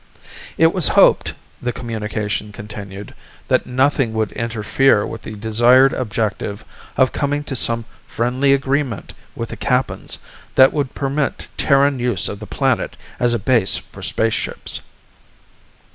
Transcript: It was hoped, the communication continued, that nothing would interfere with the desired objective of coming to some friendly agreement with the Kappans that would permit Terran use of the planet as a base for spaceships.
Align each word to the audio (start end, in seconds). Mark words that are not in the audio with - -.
It 0.57 0.73
was 0.73 0.87
hoped, 0.97 1.35
the 1.61 1.71
communication 1.71 2.51
continued, 2.51 3.13
that 3.49 3.67
nothing 3.67 4.13
would 4.13 4.31
interfere 4.31 5.05
with 5.05 5.21
the 5.21 5.35
desired 5.35 5.93
objective 5.93 6.65
of 6.97 7.11
coming 7.11 7.43
to 7.43 7.55
some 7.55 7.85
friendly 8.07 8.51
agreement 8.51 9.13
with 9.35 9.49
the 9.49 9.57
Kappans 9.57 10.17
that 10.55 10.73
would 10.73 10.95
permit 10.95 11.45
Terran 11.55 11.99
use 11.99 12.27
of 12.27 12.39
the 12.39 12.47
planet 12.47 12.95
as 13.19 13.35
a 13.35 13.37
base 13.37 13.77
for 13.77 14.01
spaceships. 14.01 14.81